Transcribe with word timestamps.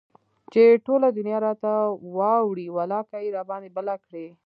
چې 0.53 0.61
ټوله 0.85 1.07
دنيا 1.17 1.37
راته 1.47 1.71
واوړي 2.17 2.67
ولاکه 2.77 3.17
يي 3.23 3.29
راباندى 3.37 3.69
بله 3.77 3.95
کړي 4.05 4.25